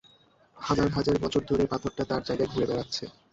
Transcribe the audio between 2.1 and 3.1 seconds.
তার জায়গায় ঘুরে বেড়াচ্ছে।